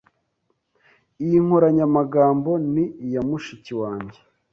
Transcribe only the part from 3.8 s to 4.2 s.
wanjye.